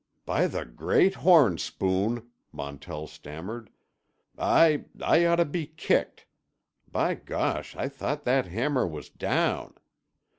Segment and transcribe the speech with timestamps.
[0.25, 3.69] "By the great horn spoon," Montell stammered.
[4.39, 4.85] "I—I
[5.25, 6.25] oughto be kicked.
[6.91, 9.75] By gosh, I thought that hammer was down.